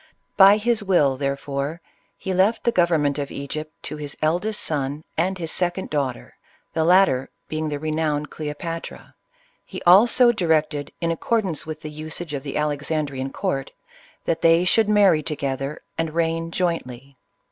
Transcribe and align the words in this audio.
By 0.35 0.57
his 0.57 0.83
will, 0.83 1.15
there 1.15 1.37
fore, 1.37 1.79
he 2.17 2.33
left 2.33 2.63
the 2.63 2.71
government 2.71 3.19
of 3.19 3.29
Egypt 3.29 3.71
to 3.83 3.97
his 3.97 4.17
eldest 4.19 4.59
son 4.59 5.03
and 5.15 5.37
his 5.37 5.51
second 5.51 5.91
daughter,— 5.91 6.33
the 6.73 6.83
latter 6.83 7.29
being 7.49 7.69
the 7.69 7.77
re 7.77 7.91
nowned 7.91 8.31
Cleopatra. 8.31 9.13
He 9.63 9.79
also 9.83 10.31
directed, 10.31 10.91
in 11.01 11.11
accordance 11.11 11.67
with 11.67 11.81
the 11.81 11.91
usage 11.91 12.33
of 12.33 12.41
the 12.41 12.57
Alexandrian 12.57 13.31
court, 13.31 13.73
that 14.25 14.41
they 14.41 14.65
should 14.65 14.89
marry 14.89 15.21
together 15.21 15.83
and 15.99 16.15
reign 16.15 16.49
jointly. 16.49 17.15